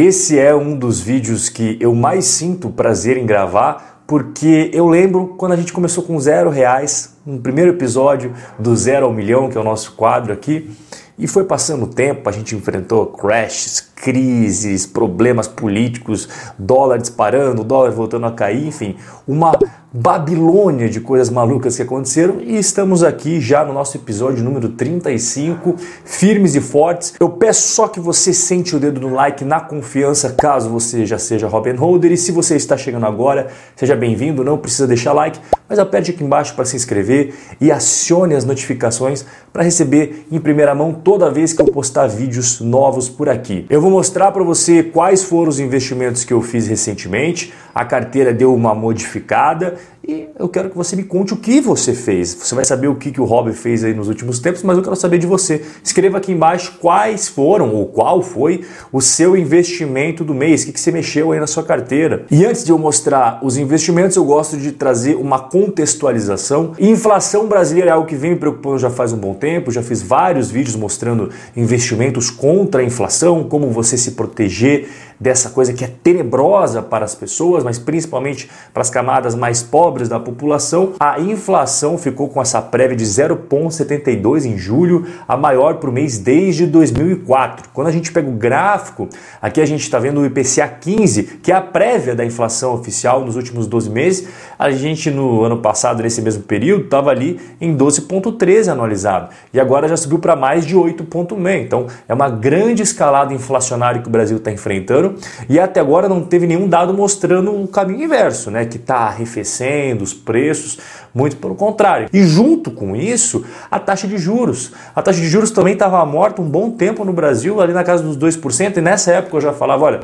Esse 0.00 0.38
é 0.38 0.54
um 0.54 0.78
dos 0.78 1.00
vídeos 1.00 1.48
que 1.48 1.76
eu 1.80 1.92
mais 1.92 2.24
sinto 2.24 2.70
prazer 2.70 3.16
em 3.16 3.26
gravar, 3.26 4.04
porque 4.06 4.70
eu 4.72 4.86
lembro 4.86 5.34
quando 5.36 5.50
a 5.50 5.56
gente 5.56 5.72
começou 5.72 6.04
com 6.04 6.20
zero 6.20 6.50
reais, 6.50 7.16
no 7.26 7.40
primeiro 7.40 7.72
episódio 7.72 8.32
do 8.60 8.76
Zero 8.76 9.06
ao 9.06 9.12
Milhão, 9.12 9.48
que 9.48 9.58
é 9.58 9.60
o 9.60 9.64
nosso 9.64 9.94
quadro 9.96 10.32
aqui, 10.32 10.70
e 11.18 11.26
foi 11.26 11.42
passando 11.42 11.82
o 11.82 11.88
tempo, 11.88 12.28
a 12.28 12.32
gente 12.32 12.54
enfrentou 12.54 13.06
crashes, 13.06 13.87
crises, 14.00 14.86
problemas 14.86 15.48
políticos, 15.48 16.28
dólar 16.58 16.98
disparando, 16.98 17.64
dólar 17.64 17.90
voltando 17.90 18.26
a 18.26 18.32
cair, 18.32 18.66
enfim, 18.68 18.96
uma 19.26 19.52
Babilônia 19.90 20.86
de 20.86 21.00
coisas 21.00 21.30
malucas 21.30 21.76
que 21.76 21.82
aconteceram 21.82 22.42
e 22.42 22.58
estamos 22.58 23.02
aqui 23.02 23.40
já 23.40 23.64
no 23.64 23.72
nosso 23.72 23.96
episódio 23.96 24.44
número 24.44 24.68
35, 24.68 25.76
firmes 26.04 26.54
e 26.54 26.60
fortes. 26.60 27.14
Eu 27.18 27.30
peço 27.30 27.68
só 27.68 27.88
que 27.88 27.98
você 27.98 28.34
sente 28.34 28.76
o 28.76 28.78
dedo 28.78 29.00
no 29.00 29.14
like 29.14 29.46
na 29.46 29.60
confiança, 29.60 30.34
caso 30.38 30.68
você 30.68 31.06
já 31.06 31.18
seja 31.18 31.48
Robin 31.48 31.72
Holder. 31.72 32.12
E 32.12 32.18
se 32.18 32.30
você 32.30 32.54
está 32.54 32.76
chegando 32.76 33.06
agora, 33.06 33.48
seja 33.74 33.96
bem-vindo, 33.96 34.44
não 34.44 34.58
precisa 34.58 34.86
deixar 34.86 35.14
like, 35.14 35.40
mas 35.66 35.78
aperte 35.78 36.10
aqui 36.10 36.22
embaixo 36.22 36.54
para 36.54 36.66
se 36.66 36.76
inscrever 36.76 37.34
e 37.58 37.72
acione 37.72 38.34
as 38.34 38.44
notificações 38.44 39.24
para 39.54 39.62
receber 39.62 40.26
em 40.30 40.38
primeira 40.38 40.74
mão 40.74 40.92
toda 40.92 41.30
vez 41.30 41.54
que 41.54 41.62
eu 41.62 41.66
postar 41.66 42.08
vídeos 42.08 42.60
novos 42.60 43.08
por 43.08 43.28
aqui. 43.30 43.64
Eu 43.70 43.80
vou 43.80 43.87
mostrar 43.90 44.32
para 44.32 44.42
você 44.42 44.82
quais 44.82 45.24
foram 45.24 45.48
os 45.48 45.60
investimentos 45.60 46.24
que 46.24 46.32
eu 46.32 46.42
fiz 46.42 46.66
recentemente, 46.66 47.52
a 47.74 47.84
carteira 47.84 48.32
deu 48.32 48.54
uma 48.54 48.74
modificada 48.74 49.76
e 50.08 50.26
eu 50.38 50.48
quero 50.48 50.70
que 50.70 50.76
você 50.76 50.96
me 50.96 51.02
conte 51.02 51.34
o 51.34 51.36
que 51.36 51.60
você 51.60 51.92
fez. 51.92 52.32
Você 52.32 52.54
vai 52.54 52.64
saber 52.64 52.88
o 52.88 52.94
que, 52.94 53.12
que 53.12 53.20
o 53.20 53.26
Rob 53.26 53.52
fez 53.52 53.84
aí 53.84 53.92
nos 53.92 54.08
últimos 54.08 54.38
tempos, 54.38 54.62
mas 54.62 54.78
eu 54.78 54.82
quero 54.82 54.96
saber 54.96 55.18
de 55.18 55.26
você. 55.26 55.62
Escreva 55.84 56.16
aqui 56.16 56.32
embaixo 56.32 56.78
quais 56.80 57.28
foram 57.28 57.74
ou 57.74 57.84
qual 57.84 58.22
foi 58.22 58.64
o 58.90 59.02
seu 59.02 59.36
investimento 59.36 60.24
do 60.24 60.34
mês, 60.34 60.62
o 60.62 60.66
que, 60.66 60.72
que 60.72 60.80
você 60.80 60.90
mexeu 60.90 61.30
aí 61.30 61.38
na 61.38 61.46
sua 61.46 61.62
carteira. 61.62 62.24
E 62.30 62.46
antes 62.46 62.64
de 62.64 62.72
eu 62.72 62.78
mostrar 62.78 63.40
os 63.42 63.58
investimentos, 63.58 64.16
eu 64.16 64.24
gosto 64.24 64.56
de 64.56 64.72
trazer 64.72 65.14
uma 65.14 65.40
contextualização. 65.40 66.72
Inflação 66.78 67.46
brasileira 67.46 67.90
é 67.90 67.92
algo 67.92 68.06
que 68.06 68.16
vem 68.16 68.30
me 68.30 68.38
preocupando 68.38 68.78
já 68.78 68.88
faz 68.88 69.12
um 69.12 69.18
bom 69.18 69.34
tempo, 69.34 69.70
já 69.70 69.82
fiz 69.82 70.00
vários 70.00 70.50
vídeos 70.50 70.74
mostrando 70.74 71.28
investimentos 71.54 72.30
contra 72.30 72.80
a 72.80 72.84
inflação, 72.84 73.44
como 73.44 73.68
você 73.68 73.98
se 73.98 74.12
proteger 74.12 74.88
dessa 75.20 75.50
coisa 75.50 75.72
que 75.72 75.84
é 75.84 75.88
tenebrosa 75.88 76.82
para 76.82 77.04
as 77.04 77.14
pessoas, 77.14 77.64
mas 77.64 77.78
principalmente 77.78 78.48
para 78.72 78.82
as 78.82 78.90
camadas 78.90 79.34
mais 79.34 79.62
pobres 79.62 80.08
da 80.08 80.20
população. 80.20 80.92
A 81.00 81.20
inflação 81.20 81.98
ficou 81.98 82.28
com 82.28 82.40
essa 82.40 82.60
prévia 82.62 82.96
de 82.96 83.04
0,72 83.04 84.44
em 84.44 84.56
julho, 84.56 85.06
a 85.26 85.36
maior 85.36 85.78
o 85.88 85.92
mês 85.92 86.18
desde 86.18 86.66
2004. 86.66 87.70
Quando 87.72 87.86
a 87.86 87.90
gente 87.90 88.12
pega 88.12 88.28
o 88.28 88.32
gráfico, 88.32 89.08
aqui 89.40 89.60
a 89.60 89.66
gente 89.66 89.82
está 89.82 89.98
vendo 89.98 90.20
o 90.20 90.26
IPCA 90.26 90.68
15, 90.68 91.22
que 91.42 91.50
é 91.50 91.54
a 91.54 91.62
prévia 91.62 92.14
da 92.14 92.24
inflação 92.24 92.74
oficial 92.74 93.24
nos 93.24 93.36
últimos 93.36 93.66
12 93.66 93.88
meses. 93.88 94.28
A 94.58 94.70
gente 94.70 95.10
no 95.10 95.44
ano 95.44 95.58
passado, 95.58 96.02
nesse 96.02 96.20
mesmo 96.20 96.42
período, 96.42 96.84
estava 96.84 97.10
ali 97.10 97.40
em 97.60 97.74
12,13 97.74 98.70
anualizado 98.70 99.30
e 99.52 99.58
agora 99.58 99.88
já 99.88 99.96
subiu 99.96 100.18
para 100.18 100.36
mais 100.36 100.66
de 100.66 100.76
8,6. 100.76 101.62
Então 101.62 101.86
é 102.06 102.12
uma 102.12 102.28
grande 102.28 102.82
escalada 102.82 103.32
inflacionária 103.32 104.02
que 104.02 104.08
o 104.08 104.10
Brasil 104.10 104.36
está 104.36 104.52
enfrentando 104.52 105.07
e 105.48 105.58
até 105.58 105.80
agora 105.80 106.08
não 106.08 106.22
teve 106.22 106.46
nenhum 106.46 106.68
dado 106.68 106.92
mostrando 106.94 107.52
um 107.52 107.66
caminho 107.66 108.04
inverso, 108.04 108.50
né? 108.50 108.64
Que 108.64 108.76
está 108.76 108.96
arrefecendo 108.98 110.04
os 110.04 110.14
preços, 110.14 110.78
muito 111.14 111.36
pelo 111.36 111.54
contrário. 111.54 112.08
E 112.12 112.22
junto 112.24 112.70
com 112.70 112.94
isso, 112.94 113.44
a 113.70 113.78
taxa 113.78 114.06
de 114.06 114.18
juros. 114.18 114.72
A 114.94 115.02
taxa 115.02 115.20
de 115.20 115.28
juros 115.28 115.50
também 115.50 115.74
estava 115.74 116.04
morta 116.04 116.42
um 116.42 116.48
bom 116.48 116.70
tempo 116.70 117.04
no 117.04 117.12
Brasil, 117.12 117.60
ali 117.60 117.72
na 117.72 117.84
casa 117.84 118.02
dos 118.02 118.16
2%, 118.16 118.76
e 118.76 118.80
nessa 118.80 119.12
época 119.12 119.36
eu 119.36 119.40
já 119.40 119.52
falava, 119.52 119.84
olha, 119.84 120.00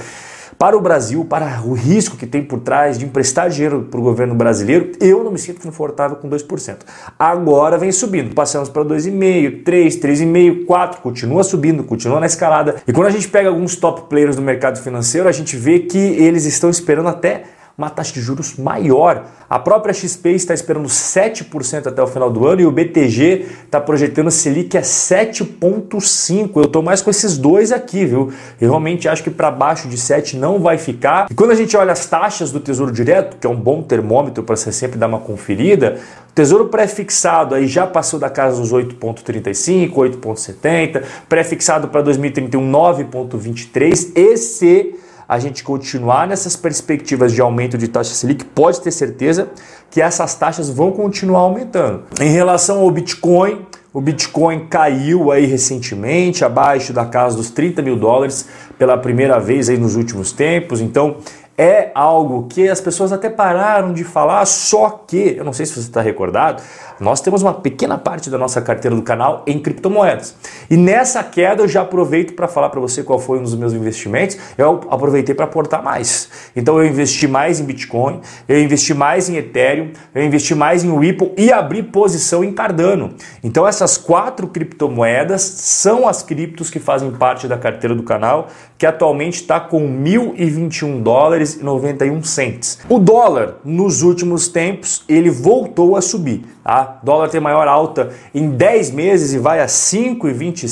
para 0.59 0.77
o 0.77 0.81
Brasil, 0.81 1.25
para 1.25 1.63
o 1.65 1.73
risco 1.73 2.17
que 2.17 2.27
tem 2.27 2.43
por 2.43 2.61
trás 2.61 2.99
de 2.99 3.05
emprestar 3.05 3.49
dinheiro 3.49 3.89
para 3.91 4.01
o 4.01 4.03
governo 4.03 4.35
brasileiro, 4.35 4.93
eu 5.01 5.23
não 5.23 5.31
me 5.31 5.39
sinto 5.39 5.61
confortável 5.61 6.17
com 6.17 6.29
2%. 6.29 6.77
Agora 7.19 7.79
vem 7.79 7.93
subindo, 7.93 8.35
passamos 8.35 8.69
para 8.69 8.85
2,5%, 8.85 9.65
3%, 9.65 10.01
3,5%, 10.01 10.67
4%, 10.67 10.97
continua 10.97 11.45
subindo, 11.45 11.85
continua 11.85 12.21
na 12.21 12.27
escalada. 12.27 12.77
E 12.87 12.93
quando 12.93 13.09
a 13.09 13.11
gente 13.11 13.29
pega 13.29 13.49
alguns 13.49 13.77
top 13.77 14.09
players 14.09 14.37
do 14.37 14.43
mercado 14.43 14.79
financeiro, 14.79 15.29
a 15.29 15.33
gente 15.33 15.57
vê 15.57 15.81
que 15.81 15.99
eles 15.99 16.45
estão 16.45 16.71
esperando 16.71 17.09
até 17.09 17.45
uma 17.77 17.91
taxa 17.91 18.13
de 18.15 18.21
juros 18.21 18.57
maior. 18.57 19.27
A 19.51 19.59
própria 19.59 19.93
XP 19.93 20.31
está 20.31 20.55
esperando 20.55 20.89
7% 20.89 21.89
até 21.89 22.01
o 22.01 22.07
final 22.07 22.31
do 22.31 22.47
ano 22.47 22.61
e 22.61 22.67
o 22.67 22.71
BTG 22.71 23.47
está 23.65 23.81
projetando 23.81 24.31
Selic 24.31 24.79
a 24.79 24.83
7,5%. 24.83 26.51
Eu 26.55 26.63
estou 26.63 26.83
mais 26.83 27.03
com 27.03 27.11
esses 27.11 27.37
dois 27.37 27.73
aqui, 27.73 28.05
viu? 28.07 28.33
Eu 28.61 28.69
realmente 28.69 29.09
acho 29.09 29.25
que 29.25 29.31
para 29.31 29.51
baixo 29.51 29.89
de 29.89 29.99
7 29.99 30.37
não 30.37 30.61
vai 30.61 30.79
ficar. 30.79 31.27
E 31.31 31.35
quando 31.35 31.51
a 31.51 31.55
gente 31.55 31.77
olha 31.77 31.93
as 31.93 32.07
taxas 32.07 32.53
do 32.53 32.61
Tesouro 32.61 32.93
Direto, 32.93 33.37
que 33.39 33.47
é 33.47 33.51
um 33.51 33.57
bom 33.57 33.83
termômetro 33.83 34.45
para 34.45 34.55
você 34.55 34.71
sempre 34.71 34.97
dar 34.97 35.09
uma 35.09 35.19
conferida, 35.19 35.99
o 36.31 36.33
Tesouro 36.33 36.67
pré-fixado 36.67 37.57
aí 37.57 37.67
já 37.67 37.87
passou 37.87 38.21
da 38.21 38.31
casa 38.31 38.61
dos 38.61 38.73
8,35, 38.73 39.93
8,70, 39.93 41.03
pré-fixado 41.29 41.89
para 41.89 42.03
2031 42.03 42.71
9,23. 42.71 44.13
Esse 44.15 44.95
a 45.29 45.39
gente 45.39 45.63
continuar 45.65 46.27
nessas 46.27 46.57
perspectivas 46.57 47.33
de 47.33 47.41
aumento 47.41 47.79
de 47.79 47.89
taxa 47.89 48.15
Selic, 48.15 48.45
pode 48.45 48.81
ter 48.81 48.91
certeza 48.91 49.49
que 49.91 50.01
essas 50.01 50.35
taxas 50.35 50.69
vão 50.69 50.93
continuar 50.93 51.41
aumentando. 51.41 52.05
Em 52.21 52.31
relação 52.31 52.81
ao 52.81 52.91
Bitcoin, 52.91 53.67
o 53.93 54.01
Bitcoin 54.01 54.67
caiu 54.67 55.31
aí 55.31 55.47
recentemente, 55.47 56.45
abaixo 56.45 56.93
da 56.93 57.07
casa 57.07 57.37
dos 57.37 57.51
30 57.51 57.81
mil 57.81 57.97
dólares 57.97 58.49
pela 58.77 58.99
primeira 58.99 59.39
vez 59.39 59.69
aí 59.69 59.79
nos 59.79 59.95
últimos 59.95 60.33
tempos. 60.33 60.81
Então, 60.81 61.19
é 61.57 61.93
algo 61.95 62.49
que 62.49 62.69
as 62.69 62.81
pessoas 62.81 63.13
até 63.13 63.31
pararam 63.31 63.93
de 63.93 64.03
falar, 64.03 64.45
só 64.47 65.05
que, 65.07 65.37
eu 65.39 65.45
não 65.45 65.53
sei 65.53 65.65
se 65.65 65.75
você 65.75 65.81
está 65.81 66.01
recordado, 66.01 66.61
nós 66.99 67.21
temos 67.21 67.43
uma 67.43 67.55
pequena 67.55 67.97
parte 67.97 68.29
da 68.29 68.37
nossa 68.37 68.61
carteira 68.61 68.97
do 68.97 69.03
canal 69.03 69.45
em 69.47 69.61
criptomoedas. 69.61 70.35
E 70.71 70.77
nessa 70.77 71.23
queda 71.23 71.63
eu 71.63 71.69
já 71.69 71.83
aproveito 71.83 72.35
para 72.35 72.49
falar 72.49 72.71
para 72.71 72.81
você 72.81 73.03
qual 73.03 73.19
foi 73.19 73.39
um 73.39 73.43
dos 73.43 73.55
meus 73.55 73.73
investimentos. 73.73 74.37
Eu 74.57 74.81
aproveitei 74.91 75.35
para 75.35 75.45
aportar 75.45 75.83
mais. 75.83 76.29
Então 76.55 76.79
eu 76.79 76.87
investi 76.87 77.27
mais 77.27 77.61
em 77.61 77.65
Bitcoin, 77.65 78.21
eu 78.49 78.61
investi 78.61 78.95
mais 78.95 79.29
em 79.29 79.37
Ethereum, 79.37 79.91
eu 80.15 80.25
investi 80.25 80.55
mais 80.55 80.85
em 80.85 80.99
Ripple 80.99 81.33
e 81.37 81.53
abri 81.53 81.83
posição 81.83 82.43
em 82.45 82.53
Cardano. 82.53 83.15
Então 83.43 83.67
essas 83.67 83.97
quatro 83.97 84.47
criptomoedas 84.47 85.43
são 85.43 86.09
as 86.09 86.23
criptos 86.23 86.71
que 86.71 86.79
fazem 86.79 87.11
parte 87.11 87.47
da 87.47 87.59
carteira 87.59 87.95
do 87.95 88.03
canal, 88.03 88.49
que 88.79 88.87
atualmente 88.87 89.35
está 89.35 89.61
com 89.61 89.81
1.021 90.03 91.03
dólares 91.03 91.55
e 91.55 91.65
91 91.65 92.23
cents. 92.23 92.79
O 92.89 92.99
dólar 92.99 93.57
nos 93.65 94.03
últimos 94.03 94.49
tempos 94.49 95.05
ele 95.09 95.31
voltou 95.31 95.97
a 95.97 96.01
subir. 96.01 96.45
Tá? 96.65 96.99
Dólar 97.03 97.29
tem 97.29 97.41
maior 97.41 97.69
alta 97.69 98.11
em 98.35 98.49
10 98.49 98.91
meses 98.93 99.35
e 99.35 99.39
vai 99.39 99.61
a 99.61 99.67
5,25, 99.67 100.64